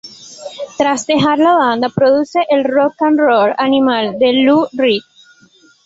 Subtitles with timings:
[0.79, 5.03] Tras dejar la banda, produce el "Rock n Roll Animal" de Lou Reed.